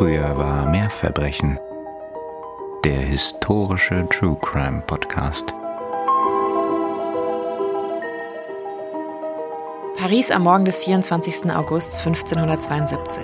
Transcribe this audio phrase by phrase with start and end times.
[0.00, 1.58] Früher war mehr Verbrechen.
[2.84, 5.52] Der historische True Crime Podcast.
[9.98, 11.54] Paris am Morgen des 24.
[11.54, 13.22] August 1572.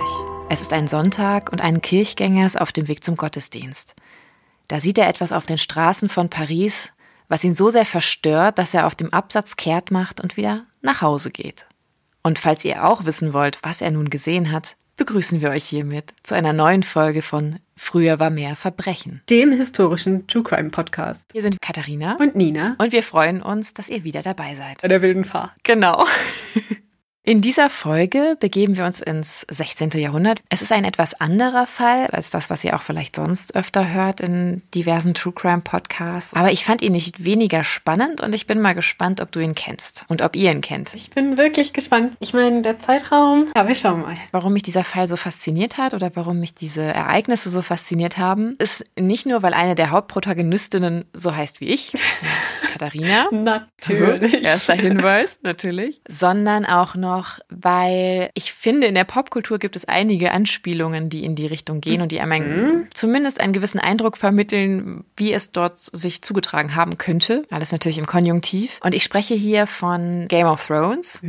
[0.49, 3.95] Es ist ein Sonntag und ein Kirchgänger ist auf dem Weg zum Gottesdienst.
[4.67, 6.93] Da sieht er etwas auf den Straßen von Paris,
[7.27, 11.01] was ihn so sehr verstört, dass er auf dem Absatz kehrt macht und wieder nach
[11.01, 11.65] Hause geht.
[12.21, 16.13] Und falls ihr auch wissen wollt, was er nun gesehen hat, begrüßen wir euch hiermit
[16.23, 19.21] zu einer neuen Folge von Früher war mehr Verbrechen.
[19.29, 21.21] Dem historischen True Crime Podcast.
[21.31, 22.75] Hier sind Katharina Und Nina.
[22.79, 24.81] und wir freuen uns, dass ihr wieder dabei seid.
[24.81, 25.51] Bei der wilden Fahrt.
[25.63, 26.05] Genau.
[27.27, 29.89] In dieser Folge begeben wir uns ins 16.
[29.95, 30.39] Jahrhundert.
[30.47, 34.21] Es ist ein etwas anderer Fall als das, was ihr auch vielleicht sonst öfter hört
[34.21, 36.33] in diversen True Crime Podcasts.
[36.35, 39.55] Aber ich fand ihn nicht weniger spannend und ich bin mal gespannt, ob du ihn
[39.55, 40.93] kennst und ob ihr ihn kennt.
[40.93, 42.15] Ich bin wirklich gespannt.
[42.21, 44.15] Ich meine, der Zeitraum, ja, wir schauen mal.
[44.31, 48.55] Warum mich dieser Fall so fasziniert hat oder warum mich diese Ereignisse so fasziniert haben,
[48.57, 51.91] ist nicht nur, weil eine der Hauptprotagonistinnen so heißt wie ich,
[52.71, 53.27] Katharina.
[53.31, 54.45] Natürlich.
[54.45, 55.99] Erster Hinweis, natürlich.
[56.07, 57.16] Sondern auch noch,
[57.49, 62.01] weil ich finde, in der Popkultur gibt es einige Anspielungen, die in die Richtung gehen
[62.01, 66.97] und die einem einen, zumindest einen gewissen Eindruck vermitteln, wie es dort sich zugetragen haben
[66.97, 67.43] könnte.
[67.49, 68.79] Alles natürlich im Konjunktiv.
[68.83, 71.21] Und ich spreche hier von Game of Thrones.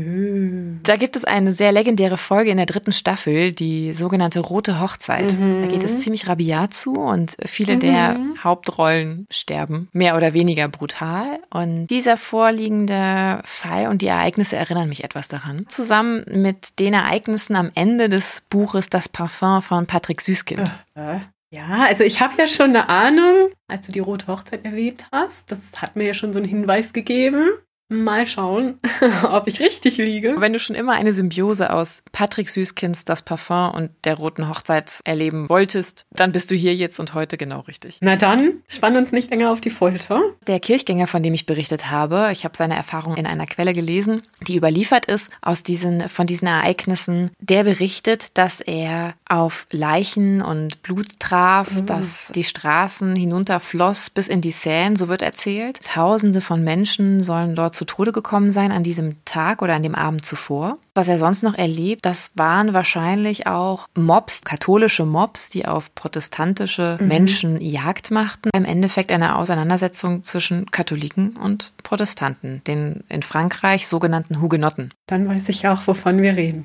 [0.82, 5.36] Da gibt es eine sehr legendäre Folge in der dritten Staffel, die sogenannte Rote Hochzeit.
[5.38, 11.38] Da geht es ziemlich rabiat zu und viele der Hauptrollen sterben, mehr oder weniger brutal.
[11.50, 15.66] Und dieser vorliegende Fall und die Ereignisse erinnern mich etwas daran.
[15.78, 20.72] Zusammen mit den Ereignissen am Ende des Buches Das Parfum von Patrick Süßkind.
[20.96, 21.20] Äh,
[21.54, 25.52] Ja, also ich habe ja schon eine Ahnung, als du die Rote Hochzeit erlebt hast.
[25.52, 27.50] Das hat mir ja schon so einen Hinweis gegeben.
[27.90, 28.78] Mal schauen,
[29.30, 30.36] ob ich richtig liege.
[30.38, 35.00] Wenn du schon immer eine Symbiose aus Patrick Süßkinds Das Parfum und der Roten Hochzeit
[35.04, 37.96] erleben wolltest, dann bist du hier jetzt und heute genau richtig.
[38.02, 40.20] Na dann, spann uns nicht länger auf die Folter.
[40.46, 44.20] Der Kirchgänger, von dem ich berichtet habe, ich habe seine Erfahrung in einer Quelle gelesen,
[44.46, 50.82] die überliefert ist aus diesen, von diesen Ereignissen, der berichtet, dass er auf Leichen und
[50.82, 55.80] Blut traf, dass die Straßen hinunterfloss bis in die Seine, so wird erzählt.
[55.84, 59.94] Tausende von Menschen sollen dort zu Tode gekommen sein an diesem Tag oder an dem
[59.94, 60.78] Abend zuvor.
[60.94, 66.98] Was er sonst noch erlebt, das waren wahrscheinlich auch Mobs, katholische Mobs, die auf protestantische
[67.00, 68.50] Menschen Jagd machten.
[68.52, 74.92] Im Endeffekt eine Auseinandersetzung zwischen Katholiken und Protestanten, den in Frankreich sogenannten Hugenotten.
[75.06, 76.64] Dann weiß ich auch, wovon wir reden.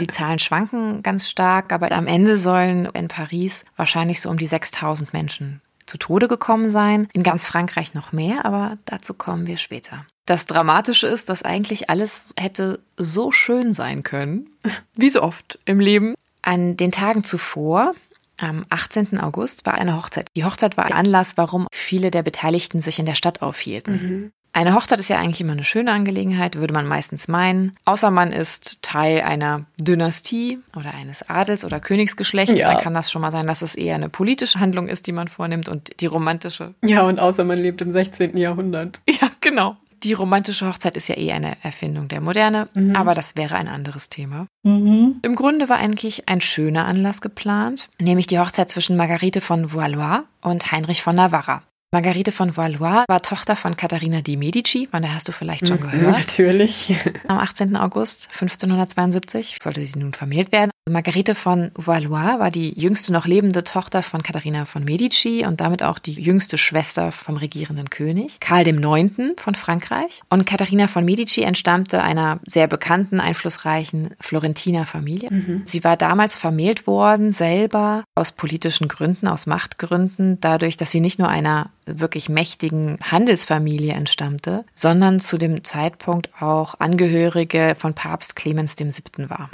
[0.00, 4.46] Die Zahlen schwanken ganz stark, aber am Ende sollen in Paris wahrscheinlich so um die
[4.46, 7.08] 6000 Menschen zu Tode gekommen sein.
[7.12, 10.06] In ganz Frankreich noch mehr, aber dazu kommen wir später.
[10.28, 14.50] Das Dramatische ist, dass eigentlich alles hätte so schön sein können,
[14.94, 16.14] wie so oft im Leben.
[16.42, 17.94] An den Tagen zuvor,
[18.36, 19.18] am 18.
[19.18, 20.26] August, war eine Hochzeit.
[20.36, 24.30] Die Hochzeit war Anlass, warum viele der Beteiligten sich in der Stadt aufhielten.
[24.52, 27.74] Eine Hochzeit ist ja eigentlich immer eine schöne Angelegenheit, würde man meistens meinen.
[27.86, 32.54] Außer man ist Teil einer Dynastie oder eines Adels- oder Königsgeschlechts.
[32.54, 32.74] Ja.
[32.74, 35.28] Dann kann das schon mal sein, dass es eher eine politische Handlung ist, die man
[35.28, 36.74] vornimmt und die romantische.
[36.84, 38.36] Ja, und außer man lebt im 16.
[38.36, 39.00] Jahrhundert.
[39.08, 39.78] Ja, genau.
[40.02, 44.08] Die romantische Hochzeit ist ja eh eine Erfindung der Moderne, aber das wäre ein anderes
[44.10, 44.46] Thema.
[44.62, 50.24] Im Grunde war eigentlich ein schöner Anlass geplant, nämlich die Hochzeit zwischen Margarete von Valois
[50.40, 51.62] und Heinrich von Navarra.
[51.90, 55.80] Margarete von Valois war Tochter von Katharina di Medici, von der hast du vielleicht schon
[55.80, 56.18] gehört.
[56.18, 56.94] Natürlich.
[57.28, 57.76] Am 18.
[57.76, 60.70] August 1572 sollte sie nun vermählt werden.
[60.88, 65.82] Margarete von Valois war die jüngste noch lebende Tochter von Katharina von Medici und damit
[65.82, 69.40] auch die jüngste Schwester vom regierenden König, Karl IX.
[69.40, 70.22] von Frankreich.
[70.28, 75.30] Und Katharina von Medici entstammte einer sehr bekannten, einflussreichen Florentiner Familie.
[75.64, 81.18] Sie war damals vermählt worden, selber aus politischen Gründen, aus Machtgründen, dadurch, dass sie nicht
[81.18, 88.78] nur einer wirklich mächtigen Handelsfamilie entstammte, sondern zu dem Zeitpunkt auch Angehörige von Papst Clemens
[88.78, 89.30] VII.
[89.30, 89.50] war.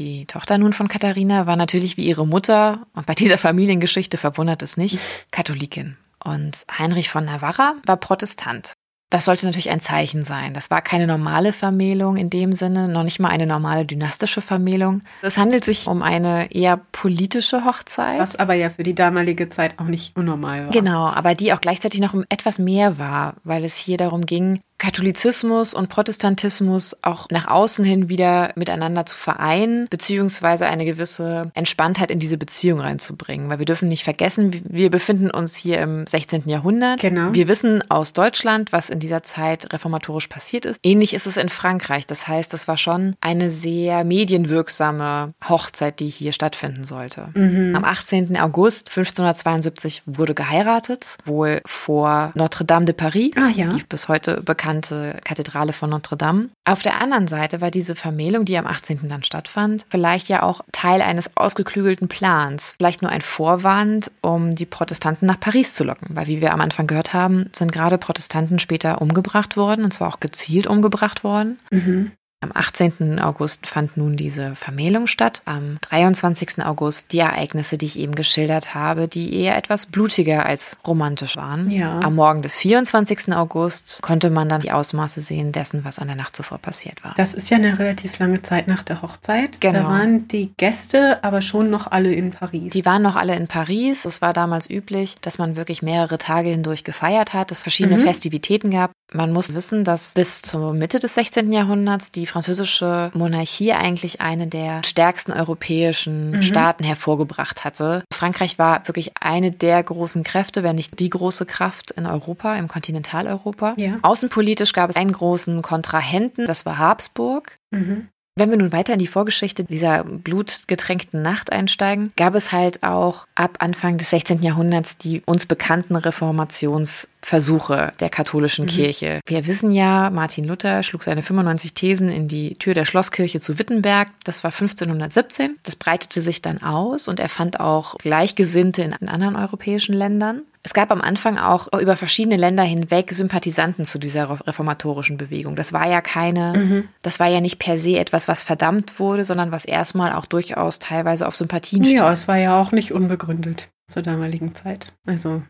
[0.00, 4.62] Die Tochter nun von Katharina war natürlich wie ihre Mutter, und bei dieser Familiengeschichte verwundert
[4.62, 4.98] es nicht,
[5.30, 5.98] Katholikin.
[6.24, 8.72] Und Heinrich von Navarra war Protestant.
[9.10, 10.54] Das sollte natürlich ein Zeichen sein.
[10.54, 15.02] Das war keine normale Vermählung in dem Sinne, noch nicht mal eine normale dynastische Vermählung.
[15.20, 18.20] Es handelt sich um eine eher politische Hochzeit.
[18.20, 20.70] Was aber ja für die damalige Zeit auch nicht unnormal war.
[20.70, 24.60] Genau, aber die auch gleichzeitig noch um etwas mehr war, weil es hier darum ging,
[24.80, 32.10] Katholizismus und Protestantismus auch nach außen hin wieder miteinander zu vereinen, beziehungsweise eine gewisse Entspanntheit
[32.10, 33.48] in diese Beziehung reinzubringen.
[33.50, 36.48] Weil wir dürfen nicht vergessen, wir befinden uns hier im 16.
[36.48, 37.00] Jahrhundert.
[37.00, 37.34] Genau.
[37.34, 40.80] Wir wissen aus Deutschland, was in dieser Zeit reformatorisch passiert ist.
[40.82, 42.06] Ähnlich ist es in Frankreich.
[42.06, 47.28] Das heißt, das war schon eine sehr medienwirksame Hochzeit, die hier stattfinden sollte.
[47.34, 47.76] Mhm.
[47.76, 48.38] Am 18.
[48.38, 53.68] August 1572 wurde geheiratet, wohl vor Notre Dame de Paris, Ah, ja.
[53.68, 56.48] die bis heute bekannte Kathedrale von Notre Dame.
[56.64, 59.08] Auf der anderen Seite war diese Vermählung, die am 18.
[59.08, 64.66] dann stattfand, vielleicht ja auch Teil eines ausgeklügelten Plans, vielleicht nur ein Vorwand, um die
[64.66, 68.60] Protestanten nach Paris zu locken, weil wie wir am Anfang gehört haben, sind gerade Protestanten
[68.60, 71.58] später umgebracht worden und zwar auch gezielt umgebracht worden.
[71.70, 72.12] Mhm.
[72.42, 73.18] Am 18.
[73.18, 75.42] August fand nun diese Vermählung statt.
[75.44, 76.64] Am 23.
[76.64, 81.70] August die Ereignisse, die ich eben geschildert habe, die eher etwas blutiger als romantisch waren.
[81.70, 82.00] Ja.
[82.00, 83.34] Am Morgen des 24.
[83.34, 87.12] August konnte man dann die Ausmaße sehen dessen, was an der Nacht zuvor passiert war.
[87.18, 89.60] Das ist ja eine relativ lange Zeit nach der Hochzeit.
[89.60, 89.82] Genau.
[89.82, 92.72] Da waren die Gäste aber schon noch alle in Paris.
[92.72, 94.06] Die waren noch alle in Paris.
[94.06, 98.04] Es war damals üblich, dass man wirklich mehrere Tage hindurch gefeiert hat, es verschiedene Mhm.
[98.04, 98.92] Festivitäten gab.
[99.12, 101.52] Man muss wissen, dass bis zur Mitte des 16.
[101.52, 106.42] Jahrhunderts die französische Monarchie eigentlich eine der stärksten europäischen Mhm.
[106.42, 108.04] Staaten hervorgebracht hatte.
[108.12, 112.68] Frankreich war wirklich eine der großen Kräfte, wenn nicht die große Kraft in Europa, im
[112.68, 113.74] Kontinentaleuropa.
[113.76, 113.98] Ja.
[114.02, 117.58] Außenpolitisch gab es einen großen Kontrahenten, das war Habsburg.
[117.70, 118.08] Mhm.
[118.40, 123.26] Wenn wir nun weiter in die Vorgeschichte dieser blutgetränkten Nacht einsteigen, gab es halt auch
[123.34, 124.40] ab Anfang des 16.
[124.40, 129.20] Jahrhunderts die uns bekannten Reformationsversuche der katholischen Kirche.
[129.26, 133.58] Wir wissen ja, Martin Luther schlug seine 95 Thesen in die Tür der Schlosskirche zu
[133.58, 134.08] Wittenberg.
[134.24, 135.58] Das war 1517.
[135.62, 140.44] Das breitete sich dann aus und er fand auch Gleichgesinnte in anderen europäischen Ländern.
[140.62, 145.56] Es gab am Anfang auch über verschiedene Länder hinweg Sympathisanten zu dieser reformatorischen Bewegung.
[145.56, 149.52] Das war ja keine, das war ja nicht per se etwas, was verdammt wurde, sondern
[149.52, 151.98] was erstmal auch durchaus teilweise auf Sympathien stieß.
[151.98, 154.92] Ja, es war ja auch nicht unbegründet zur damaligen Zeit.
[155.06, 155.42] Also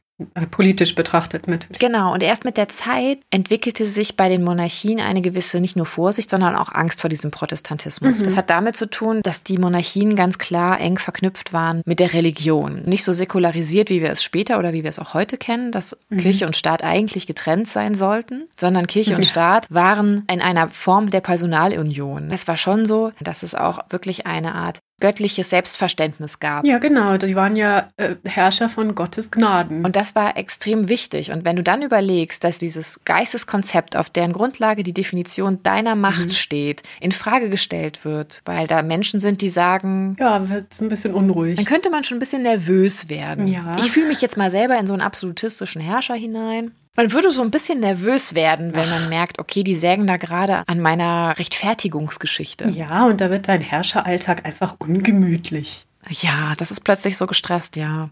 [0.50, 1.78] politisch betrachtet natürlich.
[1.78, 5.87] Genau, und erst mit der Zeit entwickelte sich bei den Monarchien eine gewisse nicht nur
[5.87, 8.20] Vorsicht, sondern auch Angst vor diesem Protestantismus.
[8.20, 8.25] Mhm.
[8.25, 12.12] Das hat damit zu tun, dass die Monarchien ganz klar eng verknüpft waren mit der
[12.12, 12.82] Religion.
[12.82, 15.96] Nicht so säkularisiert, wie wir es später oder wie wir es auch heute kennen, dass
[16.08, 16.19] Mhm.
[16.19, 19.28] Kirche und Staat eigentlich getrennt sein sollten, sondern Kirche und Ja.
[19.28, 22.31] Staat waren in einer Form der Personalunion.
[22.31, 26.64] Es war schon so, dass es auch wirklich eine Art göttliches Selbstverständnis gab.
[26.64, 27.17] Ja, genau.
[27.17, 29.85] Die waren ja äh, Herrscher von Gottes Gnaden.
[29.85, 31.32] Und das war extrem wichtig.
[31.32, 36.26] Und wenn du dann überlegst, dass dieses Geisteskonzept, auf deren Grundlage die Definition deiner Macht
[36.26, 36.31] Mhm.
[36.31, 41.14] steht, in Frage gestellt wird, weil da Menschen sind, die sagen, ja, wird ein bisschen
[41.14, 41.56] unruhig.
[41.56, 43.46] dann könnte man schon ein bisschen nervös werden.
[43.49, 43.76] Ja.
[43.79, 46.73] Ich fühle mich jetzt mal selber in so einen absolutistischen Herrscher hinein.
[46.96, 50.64] Man würde so ein bisschen nervös werden, wenn man merkt, okay, die sägen da gerade
[50.66, 52.69] an meiner Rechtfertigungsgeschichte.
[52.70, 55.84] Ja, und da wird dein Herrscheralltag einfach ungemütlich.
[56.10, 58.10] Ja, das ist plötzlich so gestresst, ja.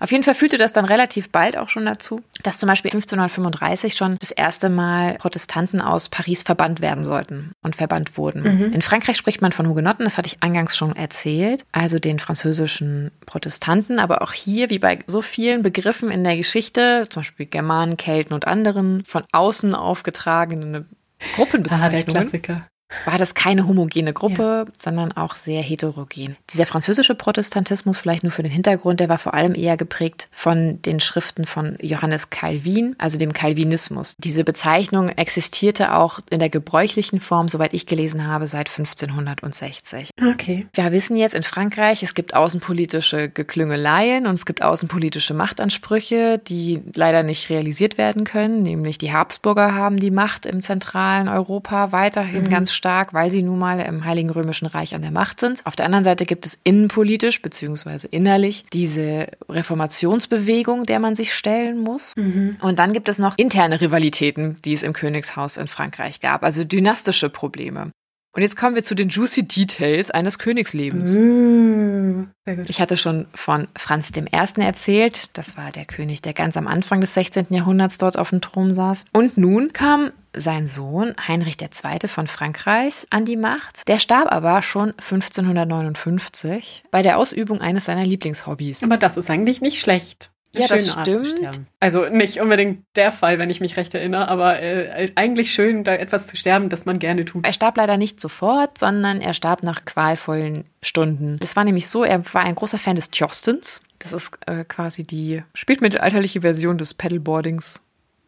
[0.00, 3.94] Auf jeden Fall führte das dann relativ bald auch schon dazu, dass zum Beispiel 1535
[3.94, 8.42] schon das erste Mal Protestanten aus Paris verbannt werden sollten und verbannt wurden.
[8.42, 8.72] Mhm.
[8.72, 13.10] In Frankreich spricht man von Hugenotten, das hatte ich eingangs schon erzählt, also den französischen
[13.26, 17.96] Protestanten, aber auch hier, wie bei so vielen Begriffen in der Geschichte, zum Beispiel Germanen,
[17.96, 20.84] Kelten und anderen, von außen aufgetragene
[21.18, 22.68] Ah, der Gruppenbezeichnungen Klassiker.
[23.04, 26.36] War das keine homogene Gruppe, sondern auch sehr heterogen.
[26.50, 30.80] Dieser französische Protestantismus, vielleicht nur für den Hintergrund, der war vor allem eher geprägt von
[30.82, 34.14] den Schriften von Johannes Calvin, also dem Calvinismus.
[34.18, 40.10] Diese Bezeichnung existierte auch in der gebräuchlichen Form, soweit ich gelesen habe, seit 1560.
[40.32, 40.66] Okay.
[40.72, 46.80] Wir wissen jetzt in Frankreich, es gibt außenpolitische Geklüngeleien und es gibt außenpolitische Machtansprüche, die
[46.94, 48.62] leider nicht realisiert werden können.
[48.62, 53.58] Nämlich die Habsburger haben die Macht im zentralen Europa weiterhin ganz stark, weil sie nun
[53.58, 55.66] mal im Heiligen Römischen Reich an der Macht sind.
[55.66, 61.78] Auf der anderen Seite gibt es innenpolitisch beziehungsweise innerlich diese Reformationsbewegung, der man sich stellen
[61.78, 62.14] muss.
[62.62, 66.64] Und dann gibt es noch interne Rivalitäten, die es im Königshaus in Frankreich gab, also
[66.64, 67.90] dynastische Probleme.
[68.38, 71.16] Und jetzt kommen wir zu den juicy Details eines Königslebens.
[71.16, 72.68] Gut.
[72.68, 74.22] Ich hatte schon von Franz I.
[74.62, 75.36] erzählt.
[75.36, 77.46] Das war der König, der ganz am Anfang des 16.
[77.50, 79.06] Jahrhunderts dort auf dem Thron saß.
[79.12, 82.06] Und nun kam sein Sohn Heinrich II.
[82.06, 83.88] von Frankreich an die Macht.
[83.88, 88.84] Der starb aber schon 1559 bei der Ausübung eines seiner Lieblingshobbys.
[88.84, 90.30] Aber das ist eigentlich nicht schlecht.
[90.52, 91.60] Ja, das stimmt.
[91.78, 95.94] Also nicht unbedingt der Fall, wenn ich mich recht erinnere, aber äh, eigentlich schön, da
[95.94, 97.46] etwas zu sterben, das man gerne tut.
[97.46, 101.38] Er starb leider nicht sofort, sondern er starb nach qualvollen Stunden.
[101.42, 103.82] Es war nämlich so, er war ein großer Fan des Tjostens.
[103.98, 107.82] Das ist äh, quasi die spätmittelalterliche Version des Paddleboardings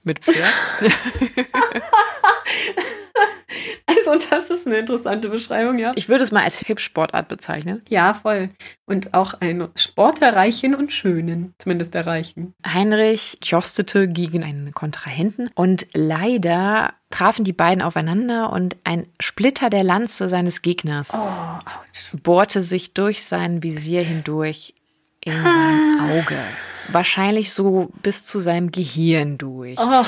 [0.05, 0.53] mit Pferd.
[3.87, 5.93] Also das ist eine interessante Beschreibung, ja.
[5.95, 7.83] Ich würde es mal als Hip-Sportart bezeichnen.
[7.89, 8.51] Ja, voll.
[8.87, 12.55] Und auch ein Sport der Reichen und Schönen, zumindest der Reichen.
[12.67, 19.83] Heinrich jostete gegen einen Kontrahenten und leider trafen die beiden aufeinander und ein Splitter der
[19.85, 24.75] Lanze seines Gegners Oh, bohrte sich durch sein Visier hindurch
[25.25, 26.37] in sein Auge.
[26.89, 29.79] Wahrscheinlich so bis zu seinem Gehirn durch.
[29.79, 30.05] Oh.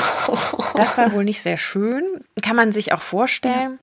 [0.75, 2.04] Das war wohl nicht sehr schön.
[2.42, 3.78] Kann man sich auch vorstellen.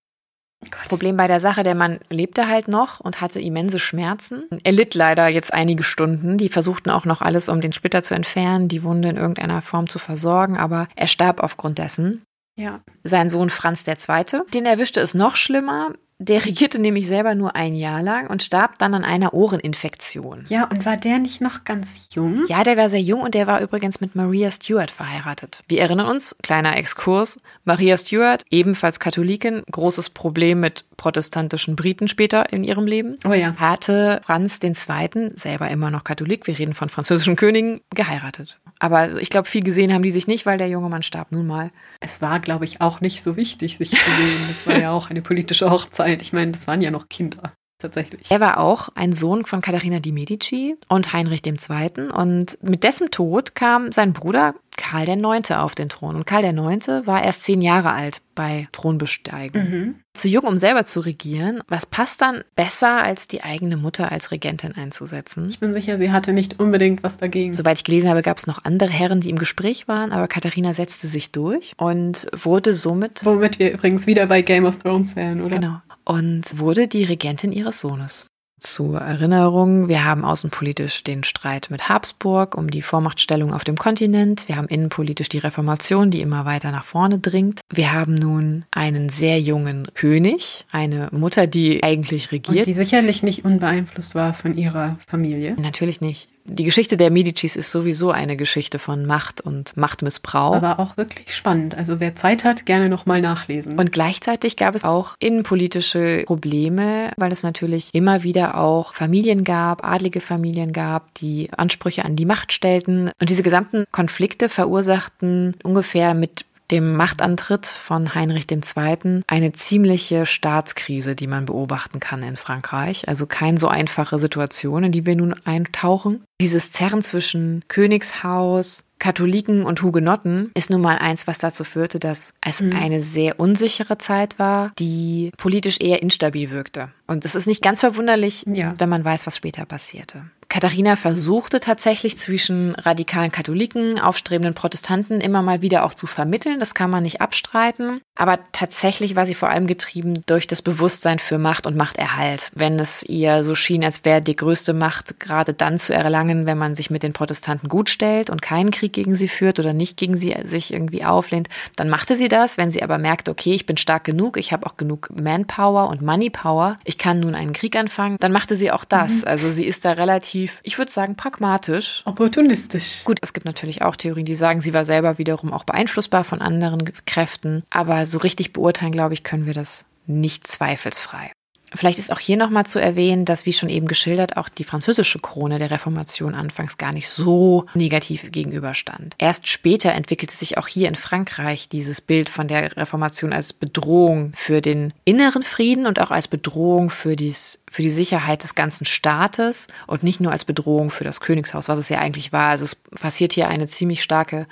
[0.69, 0.89] Gott.
[0.89, 4.43] Problem bei der Sache, der Mann lebte halt noch und hatte immense Schmerzen.
[4.63, 6.37] Er litt leider jetzt einige Stunden.
[6.37, 9.87] Die versuchten auch noch alles, um den Splitter zu entfernen, die Wunde in irgendeiner Form
[9.87, 12.23] zu versorgen, aber er starb aufgrund dessen.
[12.57, 12.81] Ja.
[13.03, 15.93] Sein Sohn Franz II., den erwischte es noch schlimmer.
[16.21, 20.43] Der regierte nämlich selber nur ein Jahr lang und starb dann an einer Ohreninfektion.
[20.49, 22.43] Ja, und war der nicht noch ganz jung?
[22.47, 25.63] Ja, der war sehr jung und der war übrigens mit Maria Stuart verheiratet.
[25.69, 32.51] Wir erinnern uns, kleiner Exkurs, Maria Stuart, ebenfalls Katholikin, großes Problem mit protestantischen Briten später
[32.51, 33.55] in ihrem Leben, Oh ja.
[33.55, 38.59] hatte Franz II., selber immer noch Katholik, wir reden von französischen Königen, geheiratet.
[38.79, 41.45] Aber ich glaube, viel gesehen haben die sich nicht, weil der junge Mann starb nun
[41.45, 41.71] mal.
[41.99, 44.47] Es war, glaube ich, auch nicht so wichtig, sich zu sehen.
[44.47, 46.21] Das war ja auch eine politische Hochzeit.
[46.21, 48.29] Ich meine, das waren ja noch Kinder, tatsächlich.
[48.29, 52.09] Er war auch ein Sohn von Katharina di Medici und Heinrich II.
[52.13, 55.51] Und mit dessen Tod kam sein Bruder Karl IX.
[55.51, 56.15] auf den Thron.
[56.15, 57.05] Und Karl IX.
[57.05, 59.61] war erst zehn Jahre alt bei Thronbesteigen.
[59.61, 59.95] Mhm.
[60.13, 61.61] Zu jung, um selber zu regieren.
[61.67, 65.47] Was passt dann besser, als die eigene Mutter als Regentin einzusetzen?
[65.49, 67.51] Ich bin sicher, sie hatte nicht unbedingt was dagegen.
[67.51, 70.73] Soweit ich gelesen habe, gab es noch andere Herren, die im Gespräch waren, aber Katharina
[70.73, 75.41] setzte sich durch und wurde somit Womit wir übrigens wieder bei Game of Thrones wären,
[75.41, 75.57] oder?
[75.57, 75.81] Genau.
[76.05, 78.25] Und wurde die Regentin ihres Sohnes.
[78.59, 84.49] Zur Erinnerung, wir haben außenpolitisch den Streit mit Habsburg um die Vormachtstellung auf dem Kontinent.
[84.49, 87.61] Wir haben innenpolitisch die Reformation, die immer weiter nach vorne dringt.
[87.73, 92.65] Wir haben nun einen sehr jungen König, eine Mutter, die eigentlich Und regiert.
[92.67, 95.55] die sicherlich nicht unbeeinflusst war von ihrer Familie.
[95.57, 96.27] Natürlich nicht.
[96.51, 100.55] Die Geschichte der Medicis ist sowieso eine Geschichte von Macht und Machtmissbrauch.
[100.55, 101.77] Aber auch wirklich spannend.
[101.77, 103.77] Also wer Zeit hat, gerne nochmal nachlesen.
[103.77, 109.85] Und gleichzeitig gab es auch innenpolitische Probleme, weil es natürlich immer wieder auch Familien gab,
[109.85, 113.11] adlige Familien gab, die Ansprüche an die Macht stellten.
[113.19, 119.21] Und diese gesamten Konflikte verursachten ungefähr mit dem Machtantritt von Heinrich II.
[119.27, 123.07] eine ziemliche Staatskrise, die man beobachten kann in Frankreich.
[123.07, 126.23] Also keine so einfache Situation, in die wir nun eintauchen.
[126.41, 132.33] Dieses Zerren zwischen Königshaus, Katholiken und Hugenotten ist nun mal eins, was dazu führte, dass
[132.45, 132.75] es Mhm.
[132.75, 136.89] eine sehr unsichere Zeit war, die politisch eher instabil wirkte.
[137.07, 138.73] Und es ist nicht ganz verwunderlich, Ja.
[138.77, 140.23] wenn man weiß, was später passierte.
[140.51, 146.59] Katharina versuchte tatsächlich zwischen radikalen Katholiken, aufstrebenden Protestanten immer mal wieder auch zu vermitteln.
[146.59, 148.01] Das kann man nicht abstreiten.
[148.15, 152.51] Aber tatsächlich war sie vor allem getrieben durch das Bewusstsein für Macht und Machterhalt.
[152.55, 156.57] Wenn es ihr so schien, als wäre die größte Macht gerade dann zu erlangen, wenn
[156.57, 159.97] man sich mit den Protestanten gut stellt und keinen Krieg gegen sie führt oder nicht
[159.97, 162.57] gegen sie sich irgendwie auflehnt, dann machte sie das.
[162.57, 166.01] Wenn sie aber merkte, okay, ich bin stark genug, ich habe auch genug Manpower und
[166.01, 169.23] Moneypower, ich kann nun einen Krieg anfangen, dann machte sie auch das.
[169.23, 172.03] Also sie ist da relativ, ich würde sagen, pragmatisch.
[172.05, 173.03] Opportunistisch.
[173.05, 176.41] Gut, es gibt natürlich auch Theorien, die sagen, sie war selber wiederum auch beeinflussbar von
[176.41, 177.63] anderen Kräften.
[177.69, 181.31] Aber so richtig beurteilen, glaube ich, können wir das nicht zweifelsfrei.
[181.75, 185.19] Vielleicht ist auch hier nochmal zu erwähnen, dass, wie schon eben geschildert, auch die französische
[185.19, 189.15] Krone der Reformation anfangs gar nicht so negativ gegenüberstand.
[189.17, 194.31] Erst später entwickelte sich auch hier in Frankreich dieses Bild von der Reformation als Bedrohung
[194.35, 198.85] für den inneren Frieden und auch als Bedrohung für, dies, für die Sicherheit des ganzen
[198.85, 202.49] Staates und nicht nur als Bedrohung für das Königshaus, was es ja eigentlich war.
[202.49, 204.47] Also es passiert hier eine ziemlich starke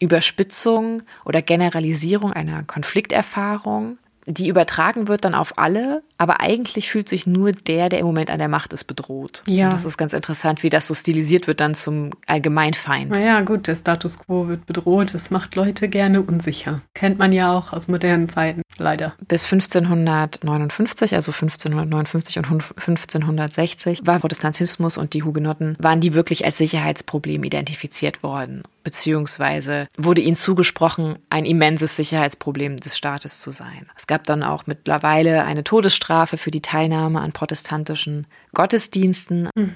[0.00, 3.98] Überspitzung oder Generalisierung einer Konflikterfahrung,
[4.28, 8.30] die übertragen wird dann auf alle, aber eigentlich fühlt sich nur der, der im Moment
[8.30, 9.42] an der Macht ist, bedroht.
[9.46, 9.66] Ja.
[9.66, 13.12] Und das ist ganz interessant, wie das so stilisiert wird dann zum Allgemeinfeind.
[13.12, 15.14] Naja, gut, der Status quo wird bedroht.
[15.14, 16.82] Das macht Leute gerne unsicher.
[16.94, 19.14] Kennt man ja auch aus modernen Zeiten, leider.
[19.26, 26.58] Bis 1559, also 1559 und 1560, war Protestantismus und die Hugenotten, waren die wirklich als
[26.58, 28.62] Sicherheitsproblem identifiziert worden.
[28.84, 33.86] Beziehungsweise wurde ihnen zugesprochen, ein immenses Sicherheitsproblem des Staates zu sein.
[33.96, 39.48] Es gab dann auch mittlerweile eine Todesstrafe für die Teilnahme an protestantischen Gottesdiensten.
[39.56, 39.72] okay.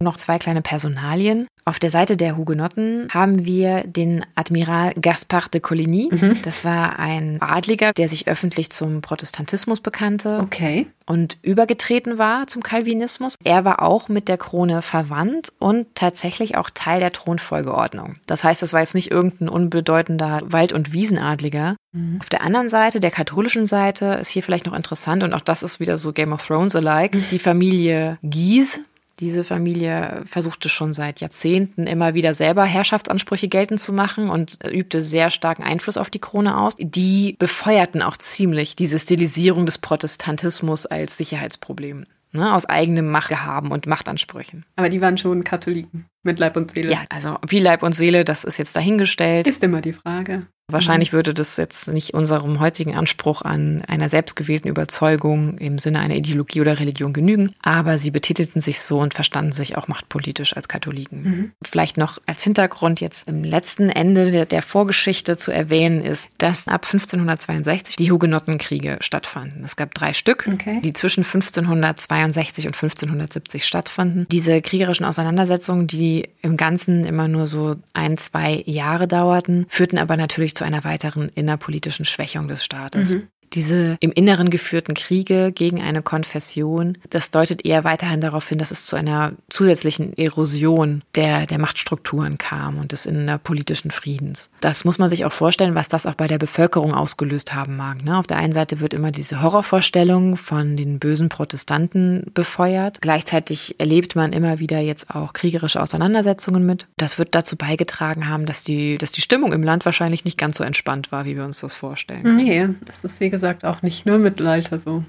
[0.00, 1.48] Noch zwei kleine Personalien.
[1.64, 6.08] Auf der Seite der Hugenotten haben wir den Admiral Gaspard de Coligny.
[6.12, 6.40] Mhm.
[6.42, 10.86] Das war ein Adliger, der sich öffentlich zum Protestantismus bekannte Okay.
[11.06, 13.34] und übergetreten war zum Calvinismus.
[13.42, 18.16] Er war auch mit der Krone verwandt und tatsächlich auch Teil der Thronfolgeordnung.
[18.26, 21.74] Das heißt, es war jetzt nicht irgendein unbedeutender Wald- und Wiesenadliger.
[22.20, 25.64] Auf der anderen Seite, der katholischen Seite, ist hier vielleicht noch interessant und auch das
[25.64, 28.80] ist wieder so Game of Thrones alike, die Familie Guise.
[29.20, 35.02] Diese Familie versuchte schon seit Jahrzehnten immer wieder selber Herrschaftsansprüche geltend zu machen und übte
[35.02, 36.74] sehr starken Einfluss auf die Krone aus.
[36.78, 42.06] Die befeuerten auch ziemlich diese Stilisierung des Protestantismus als Sicherheitsproblem.
[42.30, 44.66] Ne, aus eigenem Machtgehaben und Machtansprüchen.
[44.76, 46.92] Aber die waren schon Katholiken mit Leib und Seele.
[46.92, 49.46] Ja, also wie Leib und Seele, das ist jetzt dahingestellt.
[49.48, 50.46] Ist immer die Frage.
[50.70, 56.14] Wahrscheinlich würde das jetzt nicht unserem heutigen Anspruch an einer selbstgewählten Überzeugung im Sinne einer
[56.16, 60.68] Ideologie oder Religion genügen, aber sie betitelten sich so und verstanden sich auch machtpolitisch als
[60.68, 61.52] Katholiken.
[61.66, 66.68] Vielleicht noch als Hintergrund jetzt im letzten Ende der, der Vorgeschichte zu erwähnen ist, dass
[66.68, 69.64] ab 1562 die Hugenottenkriege stattfanden.
[69.64, 70.80] Es gab drei Stück, Okay.
[70.84, 74.26] die zwischen 1562 und 1570 stattfanden.
[74.30, 80.18] Diese kriegerischen Auseinandersetzungen, die im Ganzen immer nur so ein, zwei Jahre dauerten, führten aber
[80.18, 83.14] natürlich zu einer weiteren innerpolitischen Schwächung des Staates.
[83.54, 88.70] Diese im Inneren geführten Kriege gegen eine Konfession, das deutet eher weiterhin darauf hin, dass
[88.70, 94.50] es zu einer zusätzlichen Erosion der, der Machtstrukturen kam und des innerpolitischen Friedens.
[94.60, 98.04] Das muss man sich auch vorstellen, was das auch bei der Bevölkerung ausgelöst haben mag.
[98.04, 98.18] Ne?
[98.18, 103.00] Auf der einen Seite wird immer diese Horrorvorstellung von den bösen Protestanten befeuert.
[103.00, 106.86] Gleichzeitig erlebt man immer wieder jetzt auch kriegerische Auseinandersetzungen mit.
[106.96, 110.58] Das wird dazu beigetragen haben, dass die, dass die Stimmung im Land wahrscheinlich nicht ganz
[110.58, 112.36] so entspannt war, wie wir uns das vorstellen.
[112.36, 115.04] Nee, das ist wie gesagt auch nicht nur Mittelalter so.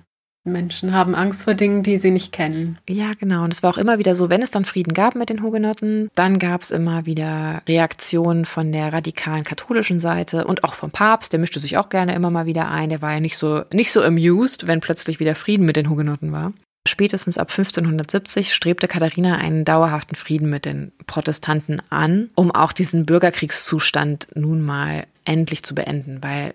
[0.45, 2.77] Menschen haben Angst vor Dingen, die sie nicht kennen.
[2.87, 3.43] Ja, genau.
[3.43, 6.09] Und es war auch immer wieder so, wenn es dann Frieden gab mit den Hugenotten,
[6.15, 11.33] dann gab es immer wieder Reaktionen von der radikalen katholischen Seite und auch vom Papst.
[11.33, 12.89] Der mischte sich auch gerne immer mal wieder ein.
[12.89, 16.31] Der war ja nicht so, nicht so amused, wenn plötzlich wieder Frieden mit den Hugenotten
[16.31, 16.53] war.
[16.87, 23.05] Spätestens ab 1570 strebte Katharina einen dauerhaften Frieden mit den Protestanten an, um auch diesen
[23.05, 26.53] Bürgerkriegszustand nun mal endlich zu beenden, weil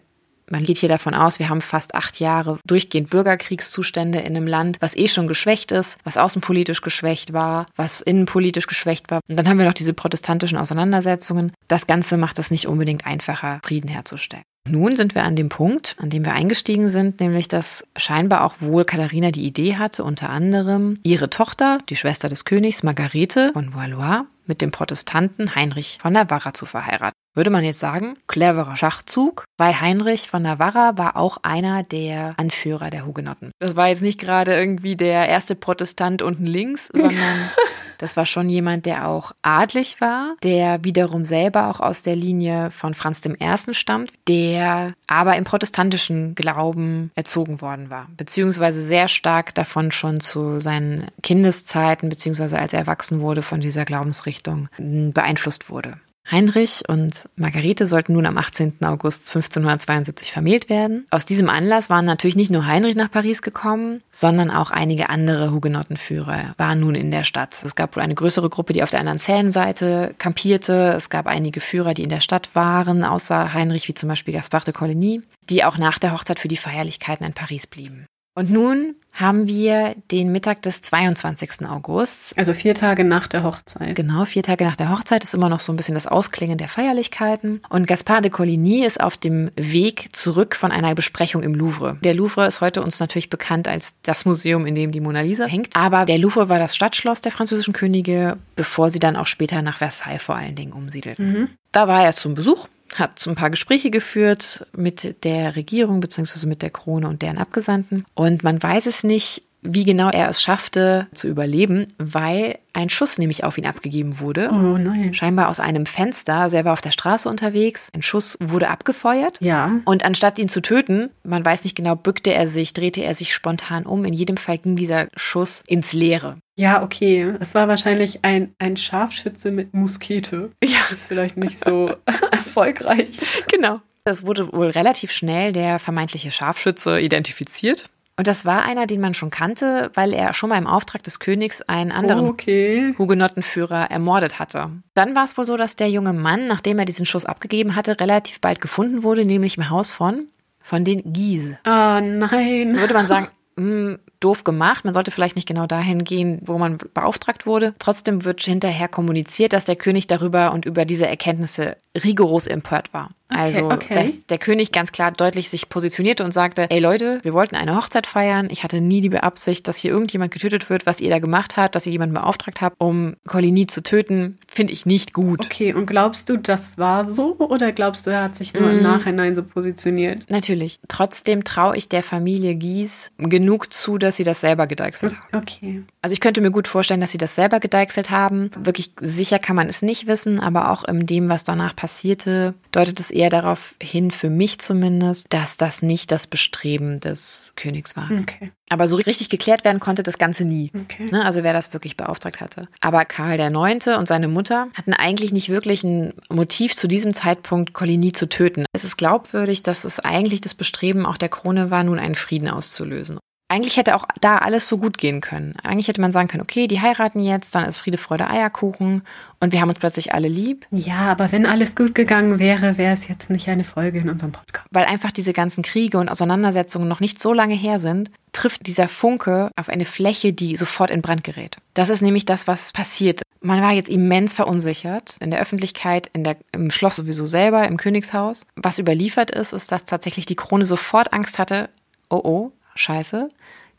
[0.50, 4.78] man geht hier davon aus, wir haben fast acht Jahre durchgehend Bürgerkriegszustände in einem Land,
[4.80, 9.20] was eh schon geschwächt ist, was außenpolitisch geschwächt war, was innenpolitisch geschwächt war.
[9.28, 11.52] Und dann haben wir noch diese protestantischen Auseinandersetzungen.
[11.68, 14.44] Das Ganze macht es nicht unbedingt einfacher, Frieden herzustellen.
[14.66, 18.60] Nun sind wir an dem Punkt, an dem wir eingestiegen sind, nämlich dass scheinbar auch
[18.60, 23.74] wohl Katharina die Idee hatte, unter anderem ihre Tochter, die Schwester des Königs, Margarete von
[23.74, 27.14] Valois, mit dem Protestanten Heinrich von Navarra zu verheiraten.
[27.34, 32.90] Würde man jetzt sagen, cleverer Schachzug, weil Heinrich von Navarra war auch einer der Anführer
[32.90, 33.50] der Hugenotten.
[33.58, 37.50] Das war jetzt nicht gerade irgendwie der erste Protestant unten links, sondern
[37.98, 42.70] das war schon jemand, der auch adlig war, der wiederum selber auch aus der Linie
[42.70, 43.74] von Franz I.
[43.74, 50.60] stammt, der aber im protestantischen Glauben erzogen worden war, beziehungsweise sehr stark davon schon zu
[50.60, 55.94] seinen Kindeszeiten, beziehungsweise als er erwachsen wurde, von dieser Glaubensrichtung beeinflusst wurde.
[56.30, 58.78] Heinrich und Margarete sollten nun am 18.
[58.82, 61.06] August 1572 vermählt werden.
[61.10, 65.50] Aus diesem Anlass waren natürlich nicht nur Heinrich nach Paris gekommen, sondern auch einige andere
[65.50, 67.62] Hugenottenführer waren nun in der Stadt.
[67.62, 70.94] Es gab wohl eine größere Gruppe, die auf der anderen Seine-Seite kampierte.
[70.96, 74.66] Es gab einige Führer, die in der Stadt waren, außer Heinrich, wie zum Beispiel Gaspard
[74.66, 78.06] de Coligny, die auch nach der Hochzeit für die Feierlichkeiten in Paris blieben.
[78.34, 81.68] Und nun haben wir den Mittag des 22.
[81.68, 82.36] August.
[82.36, 83.94] Also vier Tage nach der Hochzeit.
[83.94, 86.68] Genau, vier Tage nach der Hochzeit ist immer noch so ein bisschen das Ausklingen der
[86.68, 87.62] Feierlichkeiten.
[87.68, 91.96] Und Gaspard de Coligny ist auf dem Weg zurück von einer Besprechung im Louvre.
[92.02, 95.44] Der Louvre ist heute uns natürlich bekannt als das Museum, in dem die Mona Lisa
[95.44, 95.76] hängt.
[95.76, 99.78] Aber der Louvre war das Stadtschloss der französischen Könige, bevor sie dann auch später nach
[99.78, 101.56] Versailles vor allen Dingen umsiedelten.
[101.70, 106.62] Da war er zum Besuch hat ein paar Gespräche geführt mit der Regierung beziehungsweise mit
[106.62, 108.04] der Krone und deren Abgesandten.
[108.14, 113.18] Und man weiß es nicht, wie genau er es schaffte zu überleben, weil ein Schuss
[113.18, 114.50] nämlich auf ihn abgegeben wurde.
[114.52, 115.14] Oh nein.
[115.14, 116.34] Scheinbar aus einem Fenster.
[116.34, 117.90] Also er war auf der Straße unterwegs.
[117.94, 119.40] Ein Schuss wurde abgefeuert.
[119.40, 119.80] Ja.
[119.84, 123.32] Und anstatt ihn zu töten, man weiß nicht genau, bückte er sich, drehte er sich
[123.32, 124.04] spontan um.
[124.04, 126.36] In jedem Fall ging dieser Schuss ins Leere.
[126.56, 127.34] Ja, okay.
[127.40, 130.50] Es war wahrscheinlich ein, ein Scharfschütze mit Muskete.
[130.62, 130.78] Ja.
[130.82, 131.92] Das ist vielleicht nicht so
[132.30, 133.20] erfolgreich.
[133.48, 133.80] Genau.
[134.06, 137.88] Es wurde wohl relativ schnell der vermeintliche Scharfschütze identifiziert.
[138.16, 141.18] Und das war einer, den man schon kannte, weil er schon mal im Auftrag des
[141.18, 142.94] Königs einen anderen Okay.
[142.96, 144.70] Hugenottenführer ermordet hatte.
[144.94, 147.98] Dann war es wohl so, dass der junge Mann, nachdem er diesen Schuss abgegeben hatte,
[147.98, 150.28] relativ bald gefunden wurde, nämlich im Haus von,
[150.60, 151.54] von den Gies.
[151.64, 152.72] Ah, nein.
[152.74, 154.84] Da würde man sagen, hm, doof gemacht.
[154.84, 157.74] Man sollte vielleicht nicht genau dahin gehen, wo man beauftragt wurde.
[157.78, 163.10] Trotzdem wird hinterher kommuniziert, dass der König darüber und über diese Erkenntnisse rigoros empört war.
[163.30, 163.94] Okay, also, okay.
[163.94, 167.76] dass der König ganz klar deutlich sich positionierte und sagte, ey Leute, wir wollten eine
[167.76, 168.48] Hochzeit feiern.
[168.50, 171.74] Ich hatte nie die Beabsicht, dass hier irgendjemand getötet wird, was ihr da gemacht habt,
[171.74, 174.38] dass ihr jemanden beauftragt habt, um Coligny zu töten.
[174.46, 175.46] Finde ich nicht gut.
[175.46, 178.80] Okay, und glaubst du, das war so oder glaubst du, er hat sich nur im
[178.80, 178.82] Mm.
[178.82, 180.28] Nachhinein so positioniert?
[180.28, 180.78] Natürlich.
[180.88, 185.42] Trotzdem traue ich der Familie Gies genug zu, dass sie das selber gedeichselt haben.
[185.42, 185.82] Okay.
[186.02, 188.50] Also ich könnte mir gut vorstellen, dass sie das selber gedeichselt haben.
[188.56, 193.00] Wirklich sicher kann man es nicht wissen, aber auch in dem, was danach passierte, deutet
[193.00, 198.10] es eher darauf hin, für mich zumindest, dass das nicht das Bestreben des Königs war.
[198.10, 198.52] Okay.
[198.70, 200.72] Aber so richtig geklärt werden konnte das Ganze nie.
[200.74, 201.08] Okay.
[201.10, 202.68] Ne, also wer das wirklich beauftragt hatte.
[202.80, 203.86] Aber Karl IX.
[203.88, 208.64] und seine Mutter hatten eigentlich nicht wirklich ein Motiv zu diesem Zeitpunkt, Coligny zu töten.
[208.72, 212.48] Es ist glaubwürdig, dass es eigentlich das Bestreben auch der Krone war, nun einen Frieden
[212.48, 213.18] auszulösen.
[213.54, 215.54] Eigentlich hätte auch da alles so gut gehen können.
[215.62, 219.02] Eigentlich hätte man sagen können, okay, die heiraten jetzt, dann ist Friede, Freude, Eierkuchen
[219.38, 222.92] und wir haben uns plötzlich alle lieb, Ja, aber wenn alles gut gegangen wäre, wäre
[222.92, 224.66] es jetzt nicht eine Folge in unserem Podcast.
[224.72, 228.88] weil einfach diese ganzen Kriege und Auseinandersetzungen noch nicht so lange her sind, trifft dieser
[228.88, 231.56] Funke auf eine Fläche, die sofort in Brand gerät.
[231.74, 233.22] Das ist nämlich das, was passiert.
[233.40, 237.76] Man war jetzt immens verunsichert in der Öffentlichkeit, in der, im Schloss sowieso selber, im
[237.76, 238.46] Königshaus.
[238.56, 241.68] Was überliefert ist, ist, dass tatsächlich die Krone sofort Angst hatte,
[242.10, 243.28] oh oh, scheiße,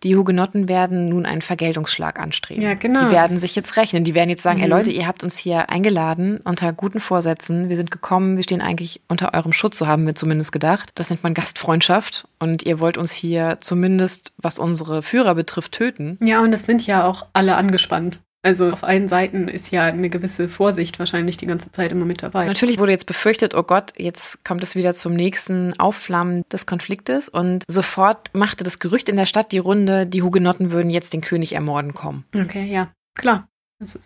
[0.04, 2.62] die Hugenotten werden nun einen Vergeltungsschlag anstreben.
[2.62, 4.04] Ja, genau, Die werden sich jetzt rechnen.
[4.04, 4.72] Die werden jetzt sagen, ey Mhm.
[4.72, 7.70] Leute, ihr habt uns hier eingeladen unter guten Vorsätzen.
[7.70, 10.92] Wir sind gekommen, wir stehen eigentlich unter eurem Schutz, so haben wir zumindest gedacht.
[10.96, 12.28] Das nennt man Gastfreundschaft.
[12.40, 16.20] Und ihr wollt uns hier zumindest, was unsere Führer betrifft, töten.
[16.22, 18.22] Ja, und es sind ja auch alle angespannt.
[18.46, 22.22] Also auf allen Seiten ist ja eine gewisse Vorsicht wahrscheinlich die ganze Zeit immer mit
[22.22, 22.46] dabei.
[22.46, 27.28] Natürlich wurde jetzt befürchtet, oh Gott, jetzt kommt es wieder zum nächsten Aufflammen des Konfliktes.
[27.28, 31.22] Und sofort machte das Gerücht in der Stadt die Runde, die Hugenotten würden jetzt den
[31.22, 32.26] König ermorden kommen.
[32.40, 33.48] Okay, ja, klar.